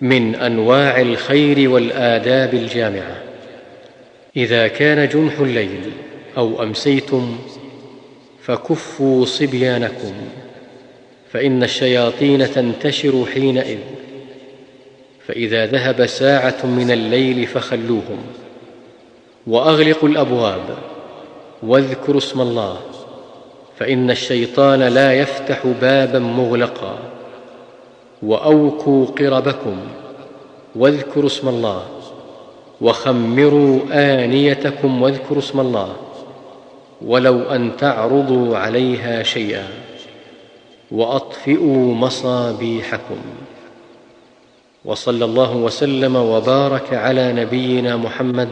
من 0.00 0.34
أنواع 0.34 1.00
الخير 1.00 1.70
والآداب 1.70 2.54
الجامعة. 2.54 3.22
إذا 4.36 4.68
كان 4.68 5.08
جنح 5.08 5.40
الليل 5.40 5.92
أو 6.36 6.62
أمسيتم 6.62 7.38
فكفوا 8.42 9.24
صبيانكم 9.24 10.12
فإن 11.32 11.62
الشياطين 11.62 12.50
تنتشر 12.52 13.26
حينئذ. 13.34 13.78
فإذا 15.26 15.66
ذهب 15.66 16.06
ساعة 16.06 16.66
من 16.66 16.90
الليل 16.90 17.46
فخلوهم. 17.46 18.18
وأغلقوا 19.46 20.08
الأبواب 20.08 20.78
واذكروا 21.62 22.18
اسم 22.18 22.40
الله 22.40 22.80
فإن 23.78 24.10
الشيطان 24.10 24.82
لا 24.82 25.12
يفتح 25.12 25.66
بابا 25.80 26.18
مغلقا. 26.18 27.19
واوكوا 28.22 29.06
قربكم 29.06 29.76
واذكروا 30.76 31.26
اسم 31.26 31.48
الله 31.48 31.82
وخمروا 32.80 33.80
آنيتكم 33.92 35.02
واذكروا 35.02 35.38
اسم 35.38 35.60
الله 35.60 35.96
ولو 37.06 37.42
أن 37.42 37.76
تعرضوا 37.76 38.56
عليها 38.56 39.22
شيئا 39.22 39.68
وأطفئوا 40.90 41.94
مصابيحكم 41.94 43.16
وصلى 44.84 45.24
الله 45.24 45.56
وسلم 45.56 46.16
وبارك 46.16 46.94
على 46.94 47.32
نبينا 47.32 47.96
محمد 47.96 48.48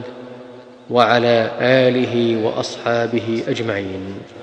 وعلى 0.90 1.50
آله 1.60 2.44
وأصحابه 2.44 3.42
أجمعين. 3.48 4.00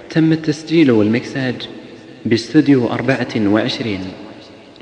تم 0.09 0.31
التسجيل 0.31 0.91
والمكساج 0.91 1.69
باستوديو 2.25 2.87
أربعة 2.87 3.33
وعشرين. 3.37 4.24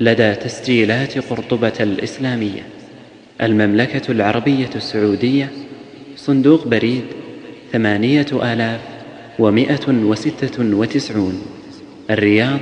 لدى 0.00 0.34
تسجيلات 0.34 1.18
قرطبة 1.18 1.72
الإسلامية. 1.80 2.62
المملكة 3.42 4.12
العربية 4.12 4.70
السعودية 4.76 5.50
صندوق 6.16 6.66
بريد 6.68 7.04
ثمانية 7.72 8.26
آلاف 8.32 8.80
ومائة 9.38 9.88
وستة 9.88 10.76
وتسعون. 10.76 11.42
الرياض 12.10 12.60